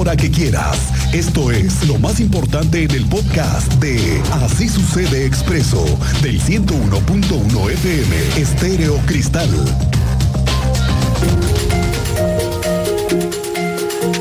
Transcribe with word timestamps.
hora 0.00 0.16
que 0.16 0.30
quieras. 0.30 0.78
Esto 1.12 1.50
es 1.50 1.86
lo 1.86 1.98
más 1.98 2.20
importante 2.20 2.84
en 2.84 2.90
el 2.92 3.04
podcast 3.04 3.70
de 3.74 4.22
Así 4.32 4.66
sucede 4.66 5.26
expreso 5.26 5.84
del 6.22 6.40
101.1 6.40 7.70
FM 7.70 8.16
Estéreo 8.38 8.96
Cristal. 9.04 9.50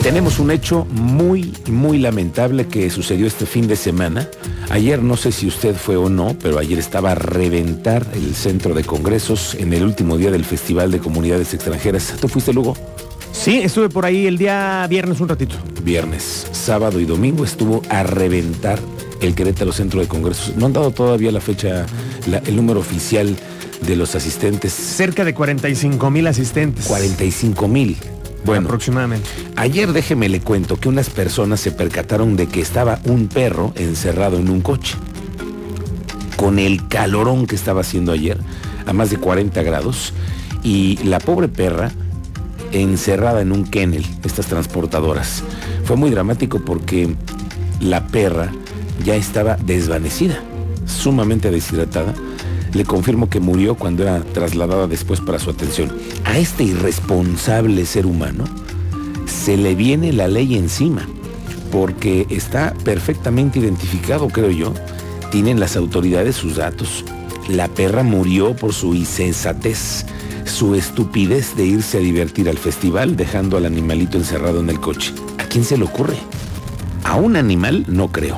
Tenemos 0.04 0.40
un 0.40 0.52
hecho 0.52 0.86
muy, 0.92 1.54
muy 1.70 1.98
lamentable 1.98 2.68
que 2.68 2.90
sucedió 2.90 3.26
este 3.26 3.46
fin 3.46 3.68
de 3.70 3.78
semana. 3.78 4.28
Ayer 4.70 5.02
no 5.02 5.16
sé 5.16 5.32
si 5.32 5.48
usted 5.48 5.76
fue 5.76 5.96
o 5.96 6.10
no, 6.10 6.36
pero 6.42 6.60
ayer 6.60 6.78
estaba 6.78 7.12
a 7.12 7.16
reventar 7.16 8.06
el 8.14 8.36
centro 8.36 8.74
de 8.74 8.84
congresos 8.84 9.56
en 9.56 9.72
el 9.72 9.84
último 9.84 10.18
día 10.18 10.30
del 10.30 10.44
Festival 10.44 10.92
de 10.92 11.00
Comunidades 11.00 11.54
Extranjeras. 11.54 12.16
¿Tú 12.20 12.28
fuiste, 12.28 12.52
Lugo? 12.52 12.76
Sí, 13.50 13.58
estuve 13.64 13.90
por 13.90 14.06
ahí 14.06 14.28
el 14.28 14.38
día 14.38 14.86
viernes 14.88 15.20
un 15.22 15.28
ratito. 15.28 15.56
Viernes, 15.82 16.48
sábado 16.52 17.00
y 17.00 17.06
domingo 17.06 17.44
estuvo 17.44 17.82
a 17.90 18.04
reventar 18.04 18.78
el 19.22 19.34
Querétaro 19.34 19.72
Centro 19.72 20.00
de 20.02 20.08
Congresos. 20.08 20.56
No 20.56 20.68
han 20.68 20.74
dado 20.74 20.92
todavía 20.92 21.32
la 21.32 21.42
fecha, 21.42 21.88
el 22.46 22.56
número 22.56 22.80
oficial 22.80 23.36
de 23.82 23.96
los 23.96 24.14
asistentes. 24.14 24.72
Cerca 24.72 25.26
de 25.26 25.34
45 25.34 26.12
mil 26.12 26.28
asistentes. 26.28 26.86
45 26.86 27.68
mil. 27.68 27.98
Bueno, 28.46 28.68
aproximadamente. 28.68 29.28
Ayer 29.56 29.94
déjeme 29.94 30.30
le 30.30 30.42
cuento 30.42 30.80
que 30.80 30.88
unas 30.88 31.10
personas 31.10 31.60
se 31.60 31.72
percataron 31.72 32.36
de 32.36 32.46
que 32.46 32.62
estaba 32.62 33.00
un 33.06 33.30
perro 33.30 33.74
encerrado 33.78 34.38
en 34.38 34.52
un 34.52 34.62
coche. 34.62 34.96
Con 36.36 36.60
el 36.60 36.88
calorón 36.88 37.48
que 37.48 37.56
estaba 37.56 37.82
haciendo 37.82 38.12
ayer, 38.12 38.38
a 38.86 38.94
más 38.94 39.10
de 39.10 39.18
40 39.18 39.60
grados, 39.64 40.14
y 40.62 41.00
la 41.04 41.18
pobre 41.18 41.48
perra 41.48 41.92
encerrada 42.72 43.42
en 43.42 43.52
un 43.52 43.66
kennel, 43.66 44.06
estas 44.24 44.48
transportadoras. 44.48 45.44
Fue 45.84 45.96
muy 45.96 46.10
dramático 46.10 46.60
porque 46.66 47.16
la 47.80 48.08
perra 48.08 48.52
ya 49.04 49.16
estaba 49.16 49.56
desvanecida, 49.58 50.42
sumamente 50.86 51.52
deshidratada. 51.52 52.14
Le 52.74 52.86
confirmo 52.86 53.30
que 53.30 53.40
murió 53.40 53.76
cuando 53.76 54.04
era 54.04 54.22
trasladada 54.22 54.88
después 54.88 55.22
para 55.22 55.40
su 55.40 55.50
atención. 55.50 55.92
A 56.26 56.38
este 56.38 56.64
irresponsable 56.64 57.86
ser 57.86 58.06
humano 58.06 58.46
se 59.26 59.58
le 59.58 59.76
viene 59.76 60.14
la 60.14 60.28
ley 60.28 60.56
encima, 60.56 61.08
porque 61.72 62.28
está 62.30 62.74
perfectamente 62.84 63.60
identificado, 63.60 64.28
creo 64.28 64.52
yo. 64.52 64.74
Tienen 65.32 65.60
las 65.60 65.76
autoridades 65.76 66.36
sus 66.36 66.58
datos. 66.58 67.06
La 67.48 67.68
perra 67.68 68.04
murió 68.04 68.56
por 68.56 68.74
su 68.74 68.94
insensatez, 68.94 70.06
su 70.50 70.76
estupidez 70.76 71.56
de 71.56 71.66
irse 71.66 71.98
a 71.98 72.02
divertir 72.02 72.50
al 72.50 72.58
festival 72.58 73.16
dejando 73.16 73.58
al 73.58 73.66
animalito 73.66 74.18
encerrado 74.18 74.60
en 74.60 74.70
el 74.70 74.80
coche. 74.80 75.14
¿A 75.38 75.46
quién 75.46 75.64
se 75.64 75.78
le 75.78 75.86
ocurre? 75.86 76.18
A 77.04 77.16
un 77.16 77.36
animal 77.36 77.86
no 77.88 78.12
creo. 78.12 78.38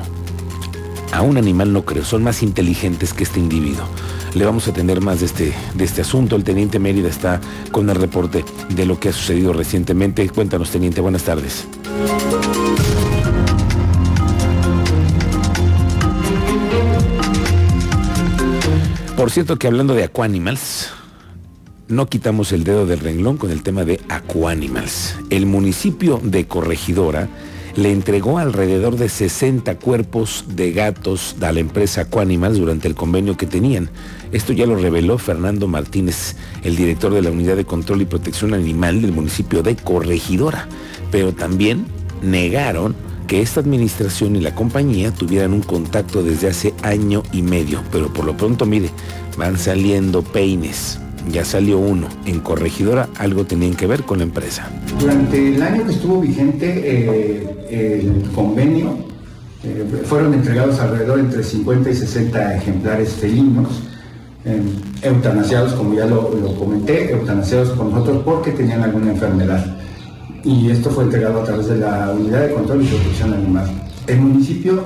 A 1.12 1.22
un 1.22 1.36
animal 1.36 1.72
no 1.72 1.84
creo. 1.84 2.04
Son 2.04 2.22
más 2.22 2.42
inteligentes 2.42 3.12
que 3.12 3.24
este 3.24 3.40
individuo 3.40 3.86
le 4.34 4.44
vamos 4.44 4.66
a 4.68 4.72
tener 4.72 5.00
más 5.00 5.20
de 5.20 5.26
este, 5.26 5.52
de 5.74 5.84
este 5.84 6.00
asunto. 6.00 6.36
El 6.36 6.44
teniente 6.44 6.78
Mérida 6.78 7.08
está 7.08 7.40
con 7.70 7.90
el 7.90 7.96
reporte 7.96 8.44
de 8.70 8.86
lo 8.86 8.98
que 8.98 9.10
ha 9.10 9.12
sucedido 9.12 9.52
recientemente. 9.52 10.28
Cuéntanos, 10.30 10.70
teniente, 10.70 11.00
buenas 11.00 11.24
tardes. 11.24 11.66
Por 19.16 19.30
cierto 19.30 19.56
que 19.56 19.68
hablando 19.68 19.94
de 19.94 20.04
Aquanimals, 20.04 20.90
no 21.92 22.06
quitamos 22.06 22.52
el 22.52 22.64
dedo 22.64 22.86
del 22.86 23.00
renglón 23.00 23.36
con 23.36 23.50
el 23.50 23.62
tema 23.62 23.84
de 23.84 24.00
Aquanimals. 24.08 25.14
El 25.28 25.44
municipio 25.44 26.20
de 26.22 26.46
Corregidora 26.46 27.28
le 27.76 27.92
entregó 27.92 28.38
alrededor 28.38 28.96
de 28.96 29.10
60 29.10 29.78
cuerpos 29.78 30.46
de 30.48 30.72
gatos 30.72 31.36
a 31.42 31.52
la 31.52 31.60
empresa 31.60 32.02
Aquanimals 32.02 32.56
durante 32.56 32.88
el 32.88 32.94
convenio 32.94 33.36
que 33.36 33.46
tenían. 33.46 33.90
Esto 34.32 34.54
ya 34.54 34.66
lo 34.66 34.76
reveló 34.76 35.18
Fernando 35.18 35.68
Martínez, 35.68 36.36
el 36.64 36.76
director 36.76 37.12
de 37.12 37.20
la 37.20 37.30
Unidad 37.30 37.56
de 37.56 37.66
Control 37.66 38.00
y 38.00 38.06
Protección 38.06 38.54
Animal 38.54 39.02
del 39.02 39.12
municipio 39.12 39.62
de 39.62 39.76
Corregidora. 39.76 40.68
Pero 41.10 41.34
también 41.34 41.84
negaron 42.22 42.96
que 43.26 43.42
esta 43.42 43.60
administración 43.60 44.34
y 44.36 44.40
la 44.40 44.54
compañía 44.54 45.12
tuvieran 45.12 45.52
un 45.52 45.62
contacto 45.62 46.22
desde 46.22 46.48
hace 46.48 46.72
año 46.82 47.22
y 47.32 47.42
medio. 47.42 47.82
Pero 47.92 48.10
por 48.10 48.24
lo 48.24 48.34
pronto, 48.34 48.64
mire, 48.64 48.88
van 49.36 49.58
saliendo 49.58 50.22
peines 50.22 50.98
ya 51.30 51.44
salió 51.44 51.78
uno. 51.78 52.08
En 52.26 52.40
Corregidora 52.40 53.08
algo 53.18 53.44
tenían 53.44 53.74
que 53.74 53.86
ver 53.86 54.02
con 54.04 54.18
la 54.18 54.24
empresa. 54.24 54.68
Durante 54.98 55.54
el 55.54 55.62
año 55.62 55.84
que 55.84 55.92
estuvo 55.92 56.20
vigente 56.20 56.82
eh, 56.84 58.00
el 58.00 58.30
convenio, 58.34 58.96
eh, 59.64 60.02
fueron 60.04 60.34
entregados 60.34 60.80
alrededor 60.80 61.20
entre 61.20 61.42
50 61.42 61.90
y 61.90 61.94
60 61.94 62.56
ejemplares 62.56 63.10
felinos, 63.10 63.68
eh, 64.44 64.60
eutanasiados, 65.02 65.74
como 65.74 65.94
ya 65.94 66.06
lo, 66.06 66.30
comenté, 66.58 67.12
eutanasiados 67.12 67.70
con 67.70 67.90
nosotros 67.90 68.22
porque 68.24 68.50
tenían 68.50 68.82
alguna 68.82 69.12
enfermedad. 69.12 69.64
Y 70.44 70.70
esto 70.70 70.90
fue 70.90 71.04
entregado 71.04 71.42
a 71.42 71.44
través 71.44 71.68
de 71.68 71.76
la 71.76 72.10
Unidad 72.10 72.48
de 72.48 72.54
Control 72.54 72.82
y 72.82 72.86
Protección 72.86 73.34
Animal. 73.34 73.70
El 74.08 74.20
municipio 74.20 74.84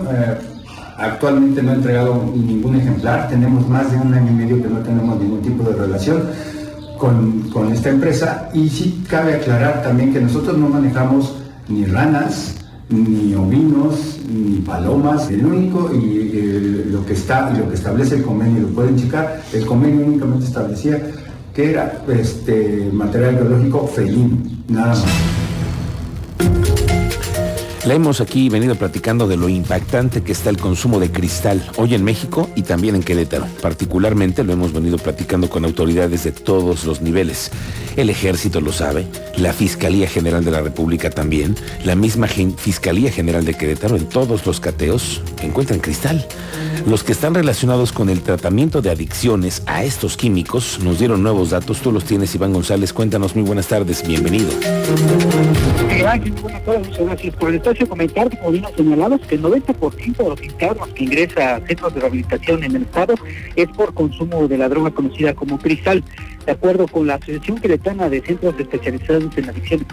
Actualmente 0.98 1.62
no 1.62 1.72
ha 1.72 1.74
entregado 1.74 2.32
ningún 2.34 2.76
ejemplar, 2.76 3.28
tenemos 3.28 3.68
más 3.68 3.90
de 3.90 3.98
un 3.98 4.14
año 4.14 4.30
y 4.32 4.34
medio 4.34 4.62
que 4.62 4.68
no 4.68 4.78
tenemos 4.78 5.20
ningún 5.20 5.42
tipo 5.42 5.62
de 5.62 5.76
relación 5.76 6.22
con, 6.98 7.72
esta 7.72 7.90
empresa 7.90 8.48
y 8.54 8.68
sí 8.68 9.04
cabe 9.08 9.34
aclarar 9.34 9.82
también 9.82 10.12
que 10.12 10.20
nosotros 10.20 10.56
no 10.56 10.68
manejamos 10.68 11.36
ni 11.68 11.84
ranas, 11.84 12.54
ni 12.88 13.34
ovinos, 13.34 14.18
ni 14.28 14.60
palomas. 14.60 15.30
El 15.30 15.44
único 15.44 15.90
y 15.92 16.30
eh, 16.32 16.86
lo 16.90 17.04
que 17.04 17.12
está 17.12 17.52
y 17.54 17.58
lo 17.58 17.68
que 17.68 17.74
establece 17.74 18.16
el 18.16 18.22
convenio, 18.22 18.62
lo 18.62 18.68
pueden 18.68 18.96
checar, 18.96 19.42
el 19.52 19.66
convenio 19.66 20.06
únicamente 20.06 20.46
establecía 20.46 21.02
que 21.54 21.70
era 21.70 22.02
este 22.08 22.90
material 22.92 23.36
biológico 23.36 23.86
felino, 23.86 24.38
nada 24.68 24.88
más. 24.88 25.04
Le 27.86 27.94
hemos 27.94 28.20
aquí 28.20 28.48
venido 28.48 28.74
platicando 28.74 29.28
de 29.28 29.36
lo 29.36 29.48
impactante 29.48 30.24
que 30.24 30.32
está 30.32 30.50
el 30.50 30.56
consumo 30.56 30.98
de 30.98 31.12
cristal 31.12 31.64
hoy 31.76 31.94
en 31.94 32.02
México 32.02 32.50
y 32.56 32.62
también 32.62 32.96
en 32.96 33.04
Querétaro. 33.04 33.46
Particularmente 33.62 34.42
lo 34.42 34.52
hemos 34.52 34.72
venido 34.72 34.98
platicando 34.98 35.48
con 35.48 35.64
autoridades 35.64 36.24
de 36.24 36.32
todos 36.32 36.84
los 36.84 37.00
niveles. 37.00 37.52
El 37.94 38.10
ejército 38.10 38.60
lo 38.60 38.72
sabe, 38.72 39.06
la 39.36 39.52
Fiscalía 39.52 40.08
General 40.08 40.44
de 40.44 40.50
la 40.50 40.62
República 40.62 41.10
también, 41.10 41.54
la 41.84 41.94
misma 41.94 42.26
Fiscalía 42.26 43.12
General 43.12 43.44
de 43.44 43.54
Querétaro 43.54 43.94
en 43.94 44.08
todos 44.08 44.44
los 44.46 44.58
cateos 44.58 45.22
encuentran 45.40 45.78
cristal. 45.78 46.26
Los 46.86 47.02
que 47.02 47.12
están 47.12 47.34
relacionados 47.34 47.92
con 47.92 48.10
el 48.10 48.20
tratamiento 48.20 48.82
de 48.82 48.90
adicciones 48.90 49.62
a 49.66 49.82
estos 49.84 50.16
químicos 50.16 50.78
nos 50.82 50.98
dieron 50.98 51.22
nuevos 51.22 51.50
datos. 51.50 51.80
Tú 51.80 51.90
los 51.90 52.04
tienes, 52.04 52.34
Iván 52.34 52.52
González. 52.52 52.92
Cuéntanos, 52.92 53.34
muy 53.34 53.44
buenas 53.44 53.66
tardes, 53.66 54.06
bienvenido. 54.06 54.50
Comentar, 57.84 58.36
como 58.38 58.52
bien 58.52 58.64
señalados, 58.74 59.20
que 59.26 59.34
el 59.34 59.42
90% 59.42 60.16
de 60.16 60.28
los 60.28 60.42
internos 60.42 60.88
que 60.88 61.04
ingresa 61.04 61.56
a 61.56 61.60
centros 61.66 61.94
de 61.94 62.00
rehabilitación 62.00 62.64
en 62.64 62.76
el 62.76 62.82
Estado 62.82 63.14
es 63.54 63.68
por 63.68 63.92
consumo 63.92 64.48
de 64.48 64.56
la 64.56 64.68
droga 64.68 64.90
conocida 64.90 65.34
como 65.34 65.58
cristal. 65.58 66.02
De 66.46 66.52
acuerdo 66.52 66.86
con 66.86 67.06
la 67.06 67.16
Asociación 67.16 67.58
Queretana 67.58 68.08
de 68.08 68.22
Centros 68.22 68.54
Especializados 68.58 69.36
en 69.36 69.50
Adicción, 69.50 69.84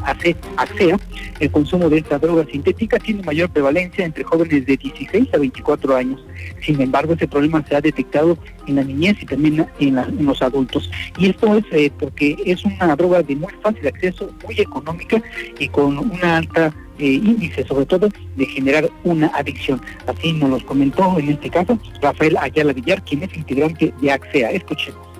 ASEA, 0.55 0.99
el 1.39 1.51
consumo 1.51 1.89
de 1.89 1.97
esta 1.97 2.19
droga 2.19 2.45
sintética 2.45 2.99
tiene 2.99 3.23
mayor 3.23 3.49
prevalencia 3.49 4.05
entre 4.05 4.23
jóvenes 4.23 4.65
de 4.65 4.77
16 4.77 5.33
a 5.33 5.38
24 5.38 5.95
años. 5.95 6.23
Sin 6.61 6.79
embargo, 6.79 7.13
ese 7.13 7.27
problema 7.27 7.65
se 7.67 7.75
ha 7.75 7.81
detectado 7.81 8.38
en 8.67 8.75
la 8.75 8.83
niñez 8.83 9.17
y 9.21 9.25
también 9.25 9.65
en, 9.79 10.25
los 10.25 10.41
adultos. 10.41 10.89
Y 11.17 11.29
esto 11.29 11.57
es 11.57 11.65
eh, 11.71 11.91
porque 12.00 12.38
es 12.45 12.63
una 12.65 12.95
droga 12.95 13.23
de 13.23 13.35
muy 13.35 13.51
fácil 13.61 13.88
acceso, 13.88 14.31
muy 14.44 14.59
económica 14.59 15.21
y 15.59 15.67
con 15.69 15.97
una 15.97 16.38
alta 16.38 16.73
eh, 17.00 17.06
índice, 17.06 17.66
sobre 17.66 17.86
todo, 17.86 18.10
de 18.36 18.45
generar 18.45 18.90
una 19.04 19.28
adicción. 19.28 19.81
Así 20.07 20.34
nos 20.34 20.50
los 20.50 20.63
comentó 20.63 21.18
en 21.19 21.30
este 21.30 21.50
caso 21.50 21.78
Rafael 22.01 22.38
Ayala 22.38 22.74
Villar, 22.74 23.04
quien 23.04 23.24
es 23.24 23.36
integrante 23.36 23.94
de 24.01 24.12
AXEA. 24.12 24.51
Escuchemos 24.51 25.13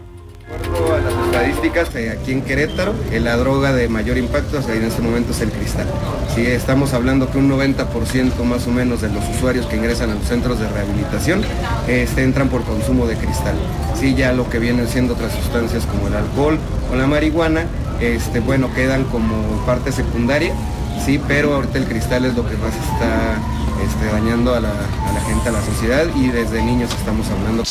a 0.54 1.02
las 1.02 1.26
estadísticas, 1.26 1.96
eh, 1.96 2.12
aquí 2.12 2.32
en 2.32 2.42
Querétaro, 2.42 2.94
eh, 3.12 3.20
la 3.20 3.38
droga 3.38 3.74
de 3.74 3.88
mayor 3.88 4.18
impacto 4.18 4.58
en 4.58 4.84
este 4.84 5.02
momento 5.02 5.32
es 5.32 5.42
el 5.42 5.52
cristal. 5.52 5.88
Sí, 6.36 6.46
estamos 6.46 6.94
hablando 6.94 7.30
que 7.32 7.38
un 7.38 7.50
90% 7.50 8.44
más 8.44 8.68
o 8.68 8.72
menos 8.72 9.02
de 9.02 9.10
los 9.10 9.28
usuarios 9.30 9.66
que 9.68 9.76
ingresan 9.76 10.12
a 10.12 10.16
los 10.16 10.26
centros 10.26 10.60
de 10.60 10.68
rehabilitación 10.70 11.42
este, 11.88 12.24
entran 12.24 12.50
por 12.50 12.64
consumo 12.64 13.08
de 13.08 13.16
cristal. 13.16 13.56
Sí, 13.96 14.16
ya 14.16 14.34
lo 14.34 14.50
que 14.50 14.60
vienen 14.60 14.88
siendo 14.88 15.14
otras 15.14 15.34
sustancias 15.34 15.86
como 15.86 16.08
el 16.08 16.16
alcohol 16.16 16.58
o 16.92 16.96
la 16.96 17.08
marihuana, 17.08 17.66
este, 18.00 18.40
bueno, 18.40 18.74
quedan 18.74 19.06
como 19.06 19.36
parte 19.66 19.92
secundaria, 19.92 20.54
sí, 21.06 21.20
pero 21.28 21.56
ahorita 21.56 21.78
el 21.78 21.86
cristal 21.86 22.26
es 22.26 22.36
lo 22.36 22.48
que 22.48 22.56
más 22.58 22.74
está 22.76 23.38
este, 23.84 24.06
dañando 24.06 24.54
a 24.54 24.60
la, 24.60 24.72
gente, 25.28 25.50
a 25.50 25.52
la 25.52 25.62
sociedad 25.62 26.06
y 26.16 26.28
desde 26.28 26.64
niños 26.64 26.90
estamos 26.94 27.28
hablando. 27.30 27.64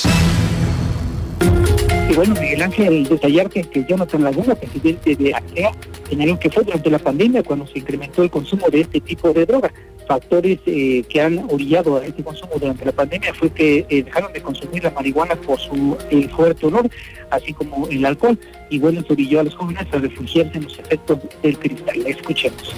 Y 2.11 2.15
bueno, 2.15 2.35
Miguel 2.35 2.63
Ángel, 2.63 3.05
detallarte 3.05 3.63
que 3.65 3.85
Jonathan 3.89 4.25
Laguna, 4.25 4.55
presidente 4.55 5.17
de 5.17 5.35
ACEA, 5.35 5.73
señaló 6.09 6.39
que 6.39 6.51
fue 6.51 6.63
durante 6.65 6.91
la 6.91 6.99
pandemia 6.99 7.43
cuando 7.43 7.67
se 7.67 7.79
incrementó 7.79 8.23
el 8.23 8.31
consumo 8.31 8.69
de 8.71 8.83
este 8.83 9.01
tipo 9.01 9.33
de 9.33 9.47
droga. 9.47 9.73
Factores 10.13 10.59
eh, 10.67 11.03
que 11.09 11.23
han 11.23 11.39
orillado 11.51 11.97
a 11.97 12.05
este 12.05 12.23
consumo 12.23 12.53
durante 12.61 12.85
la 12.85 12.93
pandemia 12.93 13.33
fue 13.33 13.49
que 13.49 13.87
eh, 13.89 14.03
dejaron 14.03 14.31
de 14.35 14.43
consumir 14.43 14.85
la 14.85 14.91
marihuana 14.91 15.35
por 15.37 15.59
su 15.59 15.97
fuerte 16.37 16.67
olor, 16.67 16.87
así 17.31 17.55
como 17.55 17.89
el 17.89 18.05
alcohol. 18.05 18.39
Y 18.69 18.79
bueno, 18.79 19.01
eso 19.01 19.15
orilló 19.15 19.41
a 19.41 19.45
los 19.45 19.55
jóvenes 19.55 19.87
a 19.91 19.97
refugiarse 19.97 20.59
en 20.59 20.65
los 20.65 20.79
efectos 20.79 21.19
del 21.43 21.59
cristal. 21.59 21.97
Escuchemos. 22.07 22.75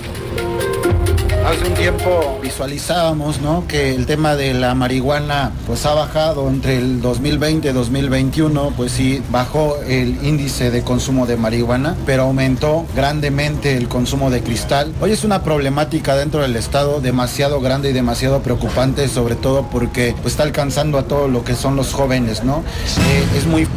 Hace 1.45 1.69
un 1.69 1.75
tiempo 1.75 2.39
visualizábamos 2.43 3.43
¿no? 3.43 3.67
que 3.69 3.95
el 3.95 4.07
tema 4.07 4.35
de 4.35 4.55
la 4.55 4.75
marihuana 4.75 5.53
pues 5.67 5.85
ha 5.85 5.93
bajado 5.93 6.49
entre 6.49 6.79
el 6.79 7.03
2020 7.03 7.69
y 7.69 7.73
2021, 7.73 8.73
pues 8.75 8.93
sí, 8.93 9.23
bajó 9.31 9.77
el 9.87 10.25
índice 10.25 10.71
de 10.71 10.81
consumo 10.81 11.27
de 11.27 11.37
marihuana, 11.37 11.97
pero 12.07 12.23
aumentó 12.23 12.87
grandemente 12.97 13.77
el 13.77 13.89
consumo 13.89 14.31
de 14.31 14.43
cristal. 14.43 14.95
Hoy 15.03 15.13
es 15.13 15.23
una 15.23 15.43
problemática 15.43 16.17
dentro 16.17 16.41
del 16.41 16.57
estado 16.57 17.03
demasiado 17.03 17.61
grande 17.61 17.91
y 17.91 17.93
demasiado 17.93 18.41
preocupante, 18.41 19.07
sobre 19.09 19.35
todo 19.35 19.69
porque 19.71 20.15
pues, 20.23 20.33
está 20.33 20.45
alcanzando 20.45 20.97
a 20.97 21.03
todo 21.03 21.29
lo 21.29 21.45
que 21.45 21.55
son 21.55 21.77
los 21.77 21.93
jóvenes, 21.93 22.43
¿no? 22.43 22.65
Eh, 23.11 23.37
es 23.37 23.47
muy 23.47 23.69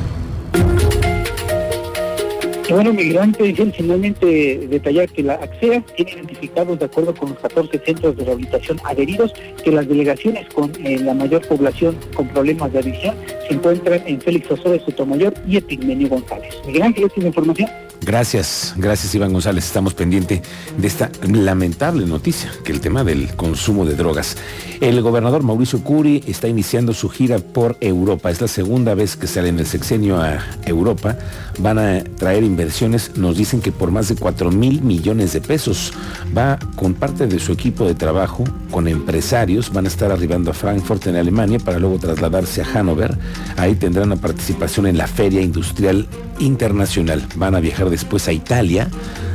bueno, 2.69 2.93
migrante, 2.93 3.53
finalmente 3.73 4.67
detallar 4.69 5.09
que 5.09 5.23
la 5.23 5.35
AXEA 5.35 5.81
tiene 5.95 6.11
identificados, 6.11 6.79
de 6.79 6.85
acuerdo 6.85 7.15
con 7.15 7.29
los 7.29 7.39
14 7.39 7.79
centros 7.79 8.17
de 8.17 8.25
rehabilitación 8.25 8.79
adheridos, 8.83 9.33
que 9.63 9.71
las 9.71 9.87
delegaciones 9.87 10.47
con 10.53 10.71
eh, 10.83 10.99
la 10.99 11.13
mayor 11.13 11.47
población 11.47 11.95
con 12.15 12.27
problemas 12.29 12.71
de 12.73 12.79
adicción 12.79 13.15
se 13.47 13.53
encuentran 13.53 14.01
en 14.05 14.19
Félix 14.19 14.51
Osorio 14.51 14.83
Sotomayor 14.83 15.33
y 15.47 15.57
Epigmenio 15.57 16.09
González. 16.09 16.55
Miguel 16.65 16.93
¿esta 16.97 17.19
es 17.19 17.25
información? 17.25 17.69
Gracias, 18.01 18.73
gracias 18.77 19.13
Iván 19.15 19.33
González. 19.33 19.65
Estamos 19.65 19.93
pendientes 19.93 20.41
de 20.77 20.87
esta 20.87 21.11
lamentable 21.27 22.05
noticia, 22.05 22.51
que 22.63 22.71
el 22.71 22.79
tema 22.79 23.03
del 23.03 23.35
consumo 23.35 23.85
de 23.85 23.95
drogas. 23.95 24.37
El 24.79 25.01
gobernador 25.01 25.43
Mauricio 25.43 25.83
Curi 25.83 26.23
está 26.27 26.47
iniciando 26.47 26.93
su 26.93 27.09
gira 27.09 27.39
por 27.39 27.75
Europa. 27.81 28.29
Es 28.29 28.39
la 28.39 28.47
segunda 28.47 28.93
vez 28.93 29.15
que 29.15 29.27
sale 29.27 29.49
en 29.49 29.59
el 29.59 29.65
sexenio 29.65 30.21
a 30.21 30.39
Europa. 30.65 31.17
Van 31.59 31.79
a 31.79 32.03
traer 32.17 32.43
inversiones, 32.57 33.15
nos 33.17 33.37
dicen 33.37 33.61
que 33.61 33.71
por 33.71 33.91
más 33.91 34.07
de 34.07 34.15
4 34.15 34.49
mil 34.49 34.81
millones 34.81 35.31
de 35.31 35.41
pesos. 35.41 35.93
Va 36.35 36.57
con 36.75 36.95
parte 36.95 37.27
de 37.27 37.37
su 37.37 37.51
equipo 37.51 37.85
de 37.85 37.93
trabajo, 37.93 38.45
con 38.71 38.87
empresarios, 38.87 39.71
van 39.71 39.85
a 39.85 39.89
estar 39.89 40.11
arribando 40.11 40.49
a 40.49 40.55
Frankfurt 40.55 41.05
en 41.05 41.17
Alemania 41.17 41.59
para 41.59 41.77
luego 41.77 41.99
trasladarse 41.99 42.63
a 42.63 42.65
Hannover. 42.65 43.15
Ahí 43.57 43.75
tendrán 43.75 44.11
una 44.11 44.19
participación 44.19 44.87
en 44.87 44.97
la 44.97 45.05
Feria 45.05 45.39
Industrial 45.39 46.07
Internacional. 46.39 47.27
Van 47.35 47.53
a 47.53 47.59
viajar 47.59 47.91
después 47.91 48.27
a 48.27 48.31
Italia, 48.31 48.89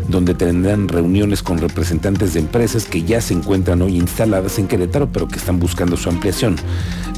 donde 0.08 0.34
tendrán 0.34 0.88
reuniones 0.88 1.44
con 1.44 1.58
representantes 1.58 2.34
de 2.34 2.40
empresas 2.40 2.86
que 2.86 3.04
ya 3.04 3.20
se 3.20 3.34
encuentran 3.34 3.82
hoy 3.82 3.98
instaladas 3.98 4.58
en 4.58 4.66
Querétaro, 4.66 5.12
pero 5.12 5.28
que 5.28 5.36
están 5.36 5.60
buscando 5.60 5.96
su 5.96 6.08
ampliación. 6.08 6.56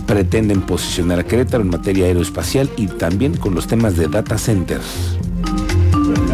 Pretenden 0.06 0.60
posicionar 0.60 1.20
a 1.20 1.24
Querétaro 1.24 1.62
en 1.62 1.70
materia 1.70 2.04
aeroespacial 2.04 2.68
y 2.76 2.88
también 2.88 3.38
con 3.38 3.54
los 3.54 3.66
temas 3.66 3.96
de 3.96 4.08
data 4.08 4.36
centers. 4.36 5.16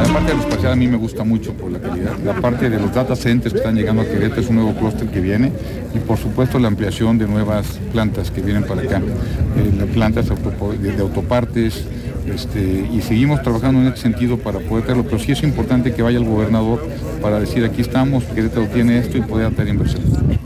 La 0.02 0.14
parte 0.14 0.32
aeroespacial 0.32 0.73
a 0.73 0.76
mí 0.76 0.88
me 0.88 0.97
gusta 0.97 1.25
mucho 1.25 1.52
por 1.52 1.70
la 1.70 1.79
calidad. 1.79 2.19
La 2.25 2.35
parte 2.35 2.70
de 2.70 2.81
los 2.81 2.93
data 2.94 3.14
centers 3.14 3.52
que 3.52 3.58
están 3.58 3.75
llegando 3.76 4.00
a 4.00 4.06
Querétaro 4.06 4.41
es 4.41 4.49
un 4.49 4.56
nuevo 4.56 4.75
clúster 4.75 5.08
que 5.08 5.20
viene 5.20 5.52
y 5.94 5.99
por 5.99 6.17
supuesto 6.17 6.58
la 6.58 6.69
ampliación 6.69 7.19
de 7.19 7.26
nuevas 7.29 7.67
plantas 7.93 8.31
que 8.31 8.41
vienen 8.41 8.64
para 8.64 8.81
acá. 8.82 8.99
Eh, 8.99 9.87
plantas 9.93 10.26
de 10.26 11.00
autopartes, 11.00 11.85
este, 12.26 12.88
y 12.93 13.02
seguimos 13.02 13.43
trabajando 13.43 13.81
en 13.81 13.88
ese 13.88 13.99
sentido 13.99 14.38
para 14.38 14.58
poder 14.61 14.85
tenerlo, 14.85 15.05
pero 15.05 15.19
sí 15.19 15.32
es 15.32 15.43
importante 15.43 15.93
que 15.93 16.03
vaya 16.03 16.19
el 16.19 16.25
gobernador 16.25 16.87
para 17.20 17.38
decir 17.38 17.64
aquí 17.64 17.82
estamos, 17.82 18.25
Querétaro 18.25 18.67
tiene 18.67 18.99
esto 18.99 19.19
y 19.19 19.20
poder 19.20 19.55
tener 19.55 19.75
inversión. 19.75 20.40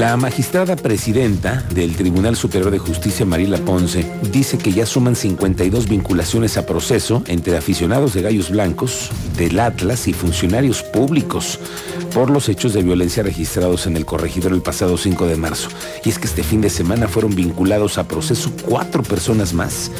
La 0.00 0.16
magistrada 0.16 0.76
presidenta 0.76 1.62
del 1.74 1.94
Tribunal 1.94 2.34
Superior 2.34 2.70
de 2.70 2.78
Justicia, 2.78 3.26
Marila 3.26 3.58
Ponce, 3.58 4.10
dice 4.32 4.56
que 4.56 4.72
ya 4.72 4.86
suman 4.86 5.14
52 5.14 5.90
vinculaciones 5.90 6.56
a 6.56 6.64
proceso 6.64 7.22
entre 7.26 7.54
aficionados 7.54 8.14
de 8.14 8.22
gallos 8.22 8.48
blancos, 8.48 9.10
del 9.36 9.60
Atlas 9.60 10.08
y 10.08 10.14
funcionarios 10.14 10.82
públicos 10.82 11.60
por 12.14 12.30
los 12.30 12.48
hechos 12.48 12.72
de 12.72 12.82
violencia 12.82 13.22
registrados 13.22 13.86
en 13.86 13.94
el 13.94 14.06
corregidor 14.06 14.52
el 14.54 14.62
pasado 14.62 14.96
5 14.96 15.26
de 15.26 15.36
marzo. 15.36 15.68
Y 16.02 16.08
es 16.08 16.18
que 16.18 16.28
este 16.28 16.44
fin 16.44 16.62
de 16.62 16.70
semana 16.70 17.06
fueron 17.06 17.34
vinculados 17.34 17.98
a 17.98 18.08
proceso 18.08 18.50
cuatro 18.66 19.02
personas 19.02 19.52
más, 19.52 19.90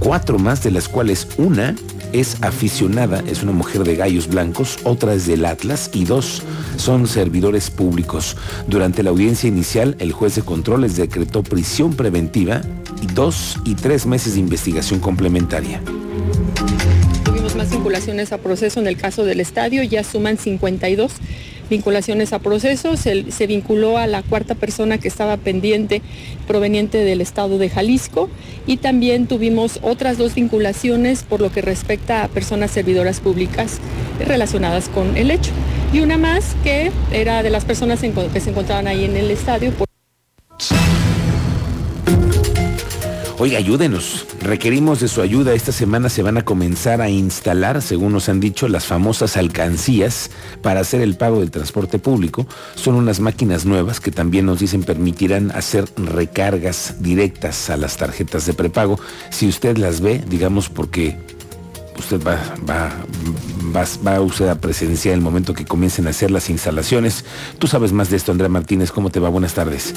cuatro 0.00 0.38
más 0.38 0.64
de 0.64 0.72
las 0.72 0.88
cuales 0.88 1.28
una 1.36 1.76
es 2.12 2.42
aficionada, 2.42 3.22
es 3.28 3.42
una 3.42 3.52
mujer 3.52 3.84
de 3.84 3.94
gallos 3.94 4.26
blancos, 4.26 4.78
otra 4.82 5.14
es 5.14 5.26
del 5.26 5.44
Atlas 5.44 5.90
y 5.94 6.04
dos 6.04 6.42
son 6.76 7.06
servidores 7.06 7.70
públicos. 7.70 8.36
Durante 8.66 9.02
la 9.04 9.10
audiencia 9.10 9.48
inicial, 9.48 9.94
el 10.00 10.12
juez 10.12 10.34
de 10.34 10.42
control 10.42 10.80
les 10.80 10.96
decretó 10.96 11.44
prisión 11.44 11.94
preventiva 11.94 12.62
y 13.00 13.06
dos 13.06 13.56
y 13.64 13.74
tres 13.76 14.06
meses 14.06 14.34
de 14.34 14.40
investigación 14.40 14.98
complementaria 14.98 15.80
Tuvimos 17.24 17.54
más 17.54 17.70
vinculaciones 17.70 18.32
a 18.32 18.38
proceso 18.38 18.80
en 18.80 18.86
el 18.86 18.96
caso 18.96 19.24
del 19.24 19.40
estadio, 19.40 19.82
ya 19.82 20.02
suman 20.02 20.36
52 20.36 21.12
vinculaciones 21.70 22.34
a 22.34 22.38
proceso, 22.40 22.96
se, 22.96 23.30
se, 23.30 23.46
vinculó 23.46 23.96
a 23.96 24.06
la 24.06 24.22
cuarta 24.22 24.54
persona 24.54 24.98
que 24.98 25.08
estaba 25.08 25.38
pendiente 25.38 26.02
proveniente 26.46 26.98
del 26.98 27.22
estado 27.22 27.56
de 27.56 27.70
Jalisco 27.70 28.28
y 28.66 28.76
también 28.76 29.26
tuvimos 29.26 29.78
otras 29.82 30.18
dos 30.18 30.34
vinculaciones 30.34 31.22
por 31.22 31.40
lo 31.40 31.50
que 31.50 31.62
respecta 31.62 32.24
a 32.24 32.28
personas 32.28 32.70
servidoras 32.70 33.20
públicas 33.20 33.78
relacionadas 34.26 34.88
con 34.88 35.16
el 35.16 35.30
hecho. 35.30 35.52
Y 35.92 36.00
una 36.00 36.18
más 36.18 36.54
que 36.62 36.92
era 37.12 37.42
de 37.42 37.50
las 37.50 37.64
personas 37.64 38.00
que 38.00 38.40
se 38.40 38.50
encontraban 38.50 38.86
ahí 38.86 39.04
en 39.04 39.16
el 39.16 39.30
estadio. 39.30 39.72
Oiga, 43.42 43.56
ayúdenos. 43.56 44.26
Requerimos 44.42 45.00
de 45.00 45.08
su 45.08 45.22
ayuda. 45.22 45.54
Esta 45.54 45.72
semana 45.72 46.10
se 46.10 46.22
van 46.22 46.36
a 46.36 46.44
comenzar 46.44 47.00
a 47.00 47.08
instalar, 47.08 47.80
según 47.80 48.12
nos 48.12 48.28
han 48.28 48.38
dicho, 48.38 48.68
las 48.68 48.84
famosas 48.84 49.38
alcancías 49.38 50.30
para 50.60 50.80
hacer 50.80 51.00
el 51.00 51.16
pago 51.16 51.40
del 51.40 51.50
transporte 51.50 51.98
público. 51.98 52.46
Son 52.74 52.96
unas 52.96 53.18
máquinas 53.18 53.64
nuevas 53.64 53.98
que 53.98 54.10
también 54.10 54.44
nos 54.44 54.58
dicen 54.58 54.82
permitirán 54.82 55.52
hacer 55.52 55.86
recargas 55.96 56.96
directas 57.00 57.70
a 57.70 57.78
las 57.78 57.96
tarjetas 57.96 58.44
de 58.44 58.52
prepago. 58.52 59.00
Si 59.30 59.48
usted 59.48 59.78
las 59.78 60.02
ve, 60.02 60.22
digamos 60.28 60.68
porque 60.68 61.16
usted 61.98 62.22
va, 62.22 62.36
va, 62.68 62.92
va, 63.74 63.86
va 64.06 64.52
a 64.52 64.54
presenciar 64.56 65.14
el 65.14 65.22
momento 65.22 65.54
que 65.54 65.64
comiencen 65.64 66.06
a 66.08 66.10
hacer 66.10 66.30
las 66.30 66.50
instalaciones. 66.50 67.24
Tú 67.58 67.68
sabes 67.68 67.94
más 67.94 68.10
de 68.10 68.18
esto, 68.18 68.32
Andrea 68.32 68.50
Martínez. 68.50 68.92
¿Cómo 68.92 69.08
te 69.08 69.18
va? 69.18 69.30
Buenas 69.30 69.54
tardes. 69.54 69.94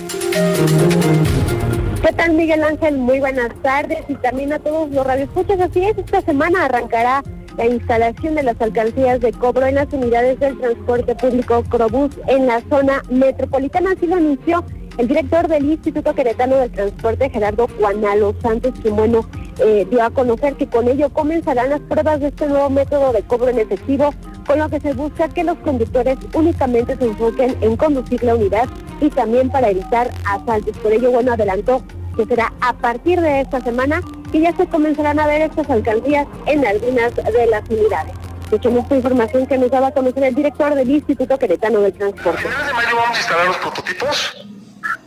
¿Qué 2.03 2.11
tal 2.11 2.33
Miguel 2.33 2.61
Ángel? 2.65 2.97
Muy 2.97 3.21
buenas 3.21 3.49
tardes 3.61 3.99
y 4.09 4.15
también 4.15 4.51
a 4.51 4.59
todos 4.59 4.91
los 4.91 5.07
radioescuchas. 5.07 5.57
Así 5.61 5.85
es, 5.85 5.97
esta 5.97 6.19
semana 6.19 6.65
arrancará 6.65 7.23
la 7.55 7.65
instalación 7.65 8.35
de 8.35 8.43
las 8.43 8.59
alcancías 8.59 9.21
de 9.21 9.31
cobro 9.31 9.65
en 9.65 9.75
las 9.75 9.87
unidades 9.93 10.37
del 10.37 10.59
transporte 10.59 11.15
público 11.15 11.63
Crobús 11.63 12.09
en 12.27 12.45
la 12.45 12.61
zona 12.69 13.01
metropolitana. 13.09 13.91
Así 13.91 14.05
lo 14.05 14.17
anunció 14.17 14.65
el 14.97 15.07
director 15.07 15.47
del 15.47 15.63
Instituto 15.63 16.13
Queretano 16.13 16.57
del 16.57 16.71
Transporte, 16.73 17.29
Gerardo 17.29 17.69
Juanalo 17.79 18.35
Santos, 18.41 18.73
que 18.83 18.89
bueno, 18.89 19.25
eh, 19.59 19.87
dio 19.89 20.03
a 20.03 20.09
conocer 20.09 20.55
que 20.55 20.67
con 20.67 20.89
ello 20.89 21.07
comenzarán 21.07 21.69
las 21.69 21.79
pruebas 21.79 22.19
de 22.19 22.27
este 22.27 22.47
nuevo 22.47 22.69
método 22.69 23.13
de 23.13 23.21
cobro 23.21 23.47
en 23.47 23.59
efectivo, 23.59 24.13
con 24.45 24.59
lo 24.59 24.67
que 24.67 24.81
se 24.81 24.93
busca 24.93 25.29
que 25.29 25.45
los 25.45 25.57
conductores 25.59 26.17
únicamente 26.33 26.97
se 26.97 27.05
enfoquen 27.05 27.55
en 27.61 27.77
conducir 27.77 28.21
la 28.23 28.35
unidad 28.35 28.67
y 29.01 29.09
también 29.09 29.49
para 29.49 29.69
evitar 29.69 30.11
asaltos. 30.25 30.77
Por 30.77 30.91
ello, 30.93 31.11
bueno, 31.11 31.33
adelantó 31.33 31.83
que 32.15 32.25
será 32.25 32.53
a 32.61 32.73
partir 32.73 33.19
de 33.21 33.41
esta 33.41 33.61
semana 33.61 34.01
que 34.31 34.41
ya 34.41 34.55
se 34.55 34.67
comenzarán 34.67 35.19
a 35.19 35.27
ver 35.27 35.41
estas 35.41 35.69
alcaldías 35.69 36.27
en 36.45 36.65
algunas 36.65 37.15
de 37.15 37.47
las 37.47 37.67
unidades. 37.69 38.13
Escuchemos 38.43 38.83
esta 38.83 38.95
información 38.95 39.47
que 39.47 39.57
nos 39.57 39.71
daba 39.71 39.87
a 39.87 39.91
conocer 39.91 40.23
el 40.25 40.35
director 40.35 40.75
del 40.75 40.89
Instituto 40.89 41.39
Queretano 41.39 41.79
del 41.79 41.93
Transporte. 41.93 42.39
A 42.39 42.41
finales 42.41 42.67
de 42.67 42.73
mayo 42.73 42.95
vamos 42.95 43.17
a 43.17 43.19
instalar 43.19 43.47
los 43.47 43.57
prototipos, 43.57 44.47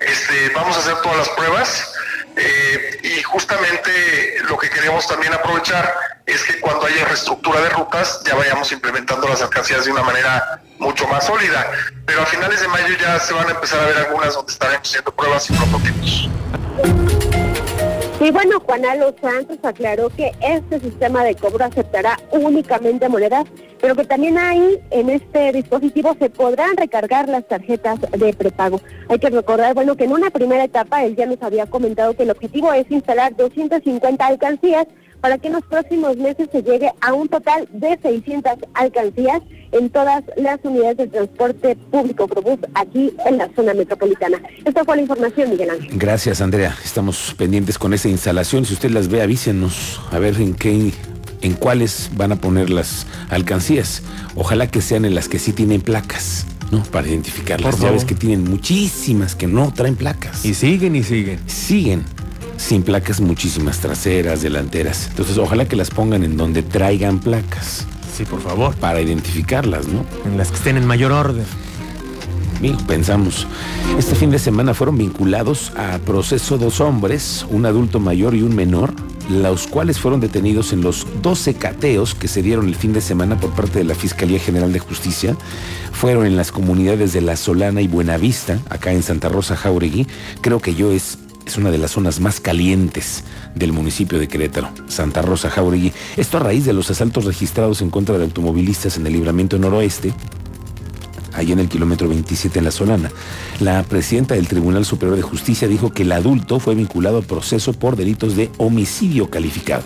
este, 0.01 0.53
vamos 0.55 0.77
a 0.77 0.81
hacer 0.81 0.95
todas 1.03 1.19
las 1.19 1.29
pruebas 1.31 1.95
eh, 2.37 3.01
y 3.05 3.23
justamente 3.23 3.91
lo 4.49 4.59
que 4.59 4.69
queremos 4.69 5.07
también 5.07 5.33
aprovechar 5.33 6.16
es 6.27 6.43
que 6.43 6.61
cuando 6.61 6.87
haya 6.87 7.05
reestructura 7.05 7.61
de 7.61 7.69
rutas 7.71 8.21
ya 8.27 8.35
vayamos 8.35 8.71
implementando 8.73 9.29
las 9.29 9.43
alcancías 9.43 9.85
de 9.85 9.93
una 9.93 10.03
manera 10.03 10.61
mucho 10.79 11.07
más 11.07 11.25
sólida. 11.25 11.71
Pero 12.05 12.23
a 12.23 12.27
finales 12.27 12.61
de 12.61 12.69
mayo 12.69 12.95
ya 13.01 13.19
se 13.21 13.33
van 13.33 13.47
a 13.47 13.53
empezar 13.53 13.81
a 13.81 13.87
ver 13.87 13.97
algunas 13.97 14.35
donde 14.35 14.53
estaremos 14.53 14.89
haciendo 14.89 15.13
pruebas 15.13 15.49
y 15.49 15.55
prototipos. 15.55 16.29
Y 18.19 18.31
bueno, 18.31 18.59
Juana 18.61 18.95
Los 18.97 19.15
Santos 19.21 19.59
aclaró 19.63 20.09
que 20.09 20.33
este 20.41 20.81
sistema 20.81 21.23
de 21.23 21.35
cobro 21.35 21.65
aceptará 21.65 22.19
únicamente 22.33 23.09
monedas, 23.09 23.45
pero 23.81 23.95
que 23.95 24.05
también 24.05 24.39
ahí 24.39 24.81
en 24.91 25.11
este 25.11 25.53
dispositivo 25.53 26.17
se 26.19 26.31
podrán 26.31 26.77
recargar 26.77 27.29
las 27.29 27.47
tarjetas 27.47 28.01
de 28.01 28.33
prepago. 28.33 28.81
Hay 29.11 29.19
que 29.19 29.31
recordar, 29.31 29.75
bueno, 29.75 29.97
que 29.97 30.05
en 30.05 30.13
una 30.13 30.31
primera 30.31 30.65
etapa 30.65 31.05
él 31.05 31.15
ya 31.15 31.27
nos 31.27 31.41
había 31.43 31.67
comentado 31.67 32.17
que 32.17 32.23
el 32.23 32.31
objetivo 32.31 32.73
es 32.73 32.91
instalar 32.91 33.37
250 33.37 34.27
alcancías 34.27 34.87
para 35.21 35.39
que 35.39 35.49
en 35.49 35.55
los 35.55 35.65
próximos 35.65 36.17
meses 36.17 36.49
se 36.53 36.63
llegue 36.63 36.91
a 37.01 37.13
un 37.13 37.29
total 37.29 37.69
de 37.73 37.99
600 38.03 38.53
alcancías 38.75 39.43
en 39.73 39.91
todas 39.91 40.25
las 40.37 40.59
unidades 40.63 40.97
de 40.97 41.07
transporte 41.09 41.77
público 41.91 42.29
Probus 42.29 42.59
aquí 42.75 43.13
en 43.27 43.39
la 43.39 43.49
zona 43.55 43.75
metropolitana. 43.75 44.41
Esta 44.65 44.85
fue 44.85 44.97
la 44.97 45.03
información, 45.03 45.51
Miguel 45.51 45.71
Ángel. 45.71 45.91
Gracias, 45.99 46.41
Andrea. 46.41 46.77
Estamos 46.85 47.35
pendientes 47.37 47.79
con 47.79 47.93
esa 47.95 48.09
instalación. 48.09 48.65
Si 48.65 48.75
usted 48.75 48.91
las 48.91 49.09
ve, 49.09 49.23
avísenos 49.23 50.01
a 50.11 50.19
ver 50.19 50.41
en 50.41 50.55
qué 50.55 50.93
en 51.43 51.55
cuáles 51.55 52.11
van 52.15 52.33
a 52.33 52.37
poner 52.37 52.71
las 52.71 53.07
alcancías. 53.29 54.03
Ojalá 54.35 54.69
que 54.69 54.81
sean 54.81 55.05
en 55.05 55.15
las 55.15 55.29
que 55.29 55.39
sí 55.39 55.53
tienen 55.53 55.81
placas. 55.81 56.47
¿no? 56.71 56.83
Para 56.83 57.07
identificarlas. 57.07 57.79
Ya 57.79 57.93
ves 57.93 58.05
que 58.05 58.15
tienen 58.15 58.43
muchísimas 58.43 59.37
que 59.37 59.47
no 59.47 59.73
traen 59.73 59.95
placas. 59.95 60.45
Y 60.45 60.55
siguen 60.55 60.97
y 60.97 61.03
siguen. 61.05 61.39
Siguen 61.49 62.05
sin 62.57 62.83
placas 62.83 63.21
muchísimas 63.21 63.79
traseras, 63.79 64.43
delanteras. 64.43 65.09
Entonces, 65.09 65.39
ojalá 65.39 65.67
que 65.67 65.77
las 65.77 65.91
pongan 65.91 66.25
en 66.25 66.37
donde 66.37 66.63
traigan 66.63 67.19
placas. 67.19 67.87
Sí, 68.17 68.25
por 68.25 68.41
favor. 68.41 68.75
Para 68.77 69.01
identificarlas, 69.01 69.89
¿no? 69.89 70.05
En 70.25 70.39
las 70.39 70.49
que 70.49 70.57
estén 70.57 70.77
en 70.77 70.87
mayor 70.87 71.13
orden. 71.13 71.45
Bien, 72.61 72.77
pensamos. 72.87 73.47
Este 73.99 74.15
fin 74.15 74.31
de 74.31 74.39
semana 74.39 74.73
fueron 74.73 74.97
vinculados 74.97 75.73
a 75.77 75.99
proceso 75.99 76.57
dos 76.57 76.81
hombres, 76.81 77.45
un 77.51 77.67
adulto 77.67 78.01
mayor 78.01 78.35
y 78.35 78.41
un 78.41 78.57
menor, 78.57 78.95
los 79.29 79.67
cuales 79.67 79.99
fueron 79.99 80.21
detenidos 80.21 80.73
en 80.73 80.81
los 80.81 81.07
12 81.21 81.55
cateos 81.55 82.15
que 82.15 82.29
se 82.29 82.43
dieron 82.43 82.69
el 82.69 82.75
fin 82.75 82.95
de 82.95 83.03
semana 83.03 83.39
por 83.39 83.51
parte 83.51 83.81
de 83.81 83.85
la 83.85 83.95
Fiscalía 83.95 84.39
General 84.39 84.73
de 84.73 84.79
Justicia. 84.79 85.37
Fueron 85.93 86.25
en 86.25 86.37
las 86.37 86.51
comunidades 86.51 87.13
de 87.13 87.21
La 87.21 87.37
Solana 87.37 87.83
y 87.83 87.89
Buenavista, 87.89 88.59
acá 88.71 88.93
en 88.93 89.03
Santa 89.03 89.29
Rosa 89.29 89.57
Jauregui. 89.57 90.07
Creo 90.41 90.61
que 90.61 90.75
yo 90.75 90.93
es 90.93 91.19
es 91.47 91.57
una 91.57 91.71
de 91.71 91.79
las 91.79 91.93
zonas 91.93 92.21
más 92.21 92.41
calientes 92.41 93.23
del 93.55 93.73
municipio 93.73 94.19
de 94.19 94.27
Querétaro, 94.27 94.69
Santa 94.89 95.23
Rosa 95.23 95.49
Jauregui. 95.49 95.93
Esto 96.17 96.39
a 96.39 96.41
raíz 96.41 96.65
de 96.65 96.73
los 96.73 96.91
asaltos 96.91 97.25
registrados 97.25 97.81
en 97.83 97.91
contra 97.91 98.19
de 98.19 98.25
automovilistas 98.25 98.97
en 98.97 99.07
el 99.07 99.13
libramiento 99.13 99.57
noroeste, 99.57 100.13
ahí 101.33 101.53
en 101.53 101.61
el 101.61 101.69
kilómetro 101.69 102.09
27 102.09 102.59
en 102.59 102.65
La 102.65 102.73
Solana. 102.73 103.13
La 103.61 103.83
presidenta 103.85 104.35
del 104.35 104.49
Tribunal 104.49 104.85
Superior 104.85 105.17
de 105.17 105.23
Justicia 105.23 105.69
dijo 105.69 105.93
que 105.93 106.03
el 106.03 106.13
adulto 106.13 106.59
fue 106.59 106.75
vinculado 106.75 107.19
al 107.19 107.25
proceso 107.25 107.73
por 107.73 107.95
delitos 107.95 108.35
de 108.35 108.51
homicidio 108.59 109.31
calificado. 109.31 109.85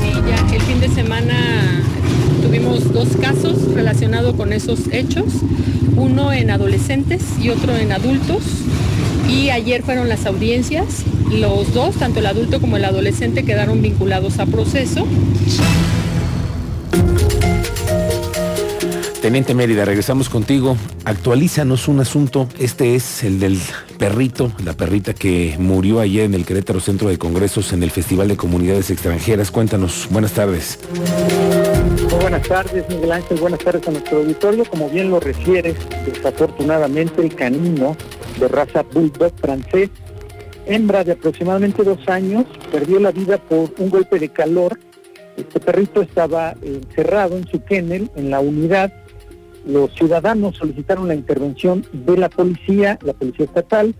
Sí, 0.00 0.12
ya 0.26 0.54
el 0.54 0.62
fin 0.62 0.80
de 0.80 0.88
semana 0.88 1.82
tuvimos 2.42 2.90
dos 2.92 3.08
casos 3.20 3.74
relacionados 3.74 4.34
con 4.34 4.54
esos 4.54 4.80
hechos, 4.92 5.26
uno 5.94 6.32
en 6.32 6.50
adolescentes 6.50 7.22
y 7.38 7.50
otro 7.50 7.76
en 7.76 7.92
adultos 7.92 8.42
y 9.28 9.50
ayer 9.50 9.82
fueron 9.82 10.08
las 10.08 10.26
audiencias. 10.26 11.04
Los 11.30 11.72
dos, 11.74 11.96
tanto 11.96 12.20
el 12.20 12.26
adulto 12.26 12.60
como 12.60 12.76
el 12.76 12.84
adolescente, 12.84 13.44
quedaron 13.44 13.82
vinculados 13.82 14.38
a 14.38 14.46
proceso. 14.46 15.06
Teniente 19.26 19.54
Mérida, 19.54 19.84
regresamos 19.84 20.28
contigo. 20.28 20.76
Actualízanos 21.04 21.88
un 21.88 21.98
asunto. 21.98 22.48
Este 22.60 22.94
es 22.94 23.24
el 23.24 23.40
del 23.40 23.58
perrito, 23.98 24.52
la 24.64 24.74
perrita 24.74 25.14
que 25.14 25.56
murió 25.58 25.98
ayer 25.98 26.26
en 26.26 26.34
el 26.34 26.44
Querétaro 26.44 26.78
Centro 26.78 27.08
de 27.08 27.18
Congresos 27.18 27.72
en 27.72 27.82
el 27.82 27.90
Festival 27.90 28.28
de 28.28 28.36
Comunidades 28.36 28.88
Extranjeras. 28.90 29.50
Cuéntanos. 29.50 30.06
Buenas 30.10 30.30
tardes. 30.30 30.78
Muy 32.08 32.20
buenas 32.20 32.46
tardes, 32.46 32.84
Miguel 32.88 33.10
Ángel. 33.10 33.38
Buenas 33.40 33.58
tardes 33.58 33.88
a 33.88 33.90
nuestro 33.90 34.18
auditorio. 34.18 34.64
Como 34.64 34.88
bien 34.88 35.10
lo 35.10 35.18
refieres, 35.18 35.74
desafortunadamente 36.06 37.20
el 37.20 37.34
canino 37.34 37.96
de 38.38 38.48
raza 38.48 38.82
bulldog 38.82 39.32
francés, 39.40 39.90
hembra 40.66 41.04
de 41.04 41.12
aproximadamente 41.12 41.84
dos 41.84 42.08
años, 42.08 42.44
perdió 42.70 43.00
la 43.00 43.12
vida 43.12 43.38
por 43.38 43.70
un 43.78 43.90
golpe 43.90 44.18
de 44.18 44.28
calor. 44.28 44.78
Este 45.36 45.60
perrito 45.60 46.02
estaba 46.02 46.54
encerrado 46.62 47.36
en 47.36 47.46
su 47.46 47.62
kennel, 47.62 48.10
en 48.16 48.30
la 48.30 48.40
unidad. 48.40 48.92
Los 49.66 49.92
ciudadanos 49.94 50.56
solicitaron 50.56 51.08
la 51.08 51.14
intervención 51.14 51.84
de 51.92 52.16
la 52.16 52.28
policía, 52.28 52.98
la 53.02 53.12
policía 53.12 53.46
estatal. 53.46 53.94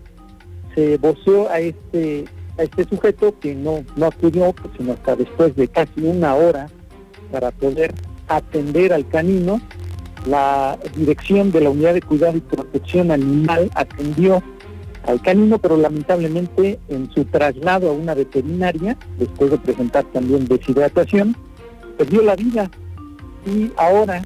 Se 0.75 0.97
voceó 0.97 1.49
a 1.49 1.59
este, 1.59 2.25
a 2.57 2.63
este 2.63 2.83
sujeto 2.85 3.37
que 3.39 3.55
no, 3.55 3.83
no 3.95 4.07
acudió, 4.07 4.53
sino 4.77 4.93
hasta 4.93 5.15
después 5.15 5.55
de 5.55 5.67
casi 5.67 6.01
una 6.01 6.35
hora 6.35 6.67
para 7.31 7.51
poder 7.51 7.93
atender 8.27 8.93
al 8.93 9.07
canino 9.07 9.61
la 10.27 10.77
dirección 10.95 11.51
de 11.51 11.61
la 11.61 11.69
Unidad 11.69 11.93
de 11.93 12.01
Cuidado 12.01 12.37
y 12.37 12.41
Protección 12.41 13.11
Animal 13.11 13.71
atendió 13.75 14.43
al 15.05 15.21
canino, 15.21 15.57
pero 15.57 15.77
lamentablemente 15.77 16.79
en 16.89 17.09
su 17.11 17.25
traslado 17.25 17.89
a 17.89 17.93
una 17.93 18.13
veterinaria, 18.13 18.97
después 19.17 19.51
de 19.51 19.57
presentar 19.57 20.03
también 20.11 20.47
deshidratación, 20.47 21.35
perdió 21.97 22.21
la 22.21 22.35
vida. 22.35 22.69
Y 23.45 23.71
ahora 23.77 24.21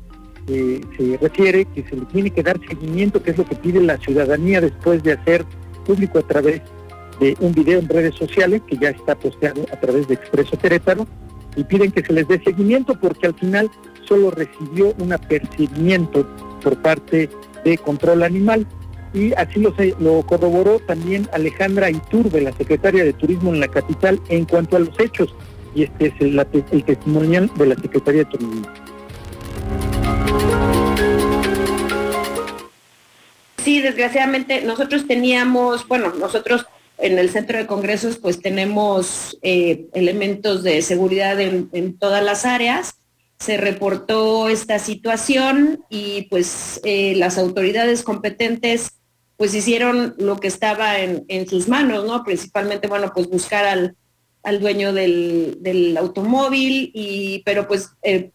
eh, 0.48 0.82
se 0.98 1.18
refiere 1.18 1.66
que 1.66 1.84
se 1.84 1.96
le 1.96 2.06
tiene 2.06 2.32
que 2.32 2.42
dar 2.42 2.60
seguimiento, 2.68 3.22
que 3.22 3.32
es 3.32 3.38
lo 3.38 3.46
que 3.46 3.56
pide 3.56 3.80
la 3.82 3.98
ciudadanía 3.98 4.60
después 4.60 5.04
de 5.04 5.14
hacer 5.14 5.46
público 5.86 6.20
a 6.20 6.24
través 6.24 6.62
de 7.20 7.38
un 7.40 7.54
video 7.54 7.80
en 7.80 7.88
redes 7.88 8.16
sociales 8.16 8.62
que 8.68 8.78
ya 8.78 8.90
está 8.90 9.16
posteado 9.16 9.66
a 9.72 9.80
través 9.80 10.08
de 10.08 10.16
Expreso 10.16 10.58
Querétaro 10.58 11.06
y 11.56 11.64
piden 11.64 11.92
que 11.92 12.04
se 12.04 12.14
les 12.14 12.28
dé 12.28 12.42
seguimiento 12.44 13.00
porque 13.00 13.28
al 13.28 13.36
final 13.36 13.70
solo 14.08 14.32
recibió 14.32 14.94
un 15.00 15.14
apercibimiento 15.14 16.28
por 16.62 16.82
parte 16.82 17.30
de 17.64 17.78
control 17.78 18.24
animal 18.24 18.68
y 19.14 19.34
así 19.34 19.60
lo, 19.60 19.74
lo 20.00 20.26
corroboró 20.26 20.80
también 20.80 21.28
Alejandra 21.34 21.90
Iturbe, 21.90 22.42
la 22.42 22.54
secretaria 22.54 23.04
de 23.04 23.14
Turismo 23.14 23.54
en 23.54 23.60
la 23.60 23.68
capital, 23.68 24.22
en 24.30 24.46
cuanto 24.46 24.78
a 24.78 24.80
los 24.80 24.98
hechos. 25.00 25.36
Y 25.76 25.84
este 25.84 26.08
es 26.08 26.14
el, 26.20 26.40
el 26.72 26.84
testimonial 26.84 27.52
de 27.56 27.66
la 27.66 27.76
Secretaría 27.76 28.24
de 28.24 28.26
Turismo. 28.26 28.62
Sí, 33.64 33.82
desgraciadamente 33.82 34.62
nosotros 34.62 35.08
teníamos, 35.08 35.88
bueno, 35.88 36.14
nosotros 36.18 36.66
en 36.98 37.20
el 37.20 37.30
centro 37.30 37.58
de 37.58 37.68
congresos 37.68 38.18
pues 38.18 38.42
tenemos 38.42 39.38
eh, 39.42 39.88
elementos 39.94 40.64
de 40.64 40.82
seguridad 40.82 41.40
en, 41.40 41.70
en 41.74 41.98
todas 41.98 42.24
las 42.24 42.46
áreas 42.46 42.96
se 43.42 43.58
reportó 43.58 44.50
esta 44.50 44.78
situación 44.78 45.84
y 45.90 46.28
pues 46.30 46.80
eh, 46.84 47.16
las 47.16 47.40
autoridades 47.40 48.04
competentes 48.04 49.00
pues 49.36 49.56
hicieron 49.56 50.14
lo 50.20 50.40
que 50.40 50.48
estaba 50.48 51.00
en, 51.00 51.48
sus 51.50 51.68
manos, 51.68 52.06
¿no? 52.06 52.24
Principalmente, 52.24 52.88
bueno, 52.88 53.12
pues 53.12 53.28
buscar 53.28 53.66
al, 53.66 54.60
dueño 54.60 54.94
del, 54.94 55.98
automóvil, 55.98 56.92
y, 56.94 57.42
pero 57.44 57.68
pues 57.68 57.90
eh, 58.04 58.30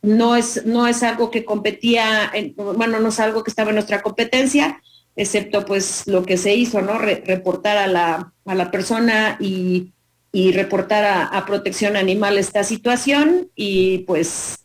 no, 0.00 0.34
es, 0.34 0.64
no 0.64 0.86
es 0.86 1.02
algo 1.02 1.30
que 1.30 1.44
competía, 1.44 2.32
bueno, 2.56 2.98
no 3.00 3.10
es 3.10 3.20
algo 3.20 3.44
que 3.44 3.50
estaba 3.50 3.68
en 3.68 3.74
nuestra 3.74 4.00
competencia, 4.00 4.80
excepto 5.14 5.66
pues 5.66 6.06
lo 6.06 6.22
que 6.22 6.38
se 6.38 6.54
hizo, 6.54 6.80
¿no? 6.80 6.96
reportar 6.96 7.76
a 7.76 7.86
la, 7.86 8.32
a 8.46 8.54
la 8.54 8.70
persona 8.70 9.36
y 9.38 9.92
y 10.32 10.52
reportar 10.52 11.04
a, 11.32 11.46
protección 11.46 11.96
animal 11.96 12.38
esta 12.38 12.62
situación 12.62 13.48
y 13.54 13.98
pues 13.98 14.58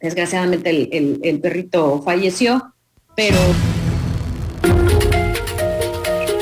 desgraciadamente 0.00 0.70
el, 0.70 1.40
perrito 1.40 2.02
falleció, 2.02 2.72
pero... 3.16 3.38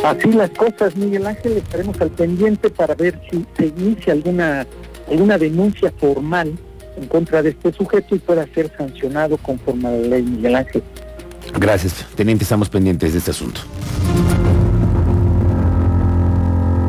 Así 0.04 0.32
las 0.32 0.50
cosas, 0.50 0.96
Miguel 0.96 1.26
Ángel, 1.26 1.58
estaremos 1.58 2.00
al 2.00 2.10
pendiente 2.10 2.70
para 2.70 2.94
ver 2.94 3.20
si 3.30 3.44
se 3.56 3.66
inicia 3.66 4.14
alguna, 4.14 4.66
alguna 5.10 5.36
denuncia 5.36 5.92
formal 5.98 6.58
en 6.96 7.06
contra 7.06 7.42
de 7.42 7.50
este 7.50 7.72
sujeto 7.72 8.14
y 8.14 8.18
pueda 8.18 8.46
ser 8.54 8.72
sancionado 8.78 9.36
conforme 9.38 9.88
a 9.88 9.92
la 9.92 10.08
ley, 10.08 10.22
Miguel 10.22 10.56
Ángel. 10.56 10.82
Gracias, 11.58 12.06
teniente, 12.14 12.44
estamos 12.44 12.70
pendientes 12.70 13.12
de 13.12 13.18
este 13.18 13.30
asunto. 13.30 13.60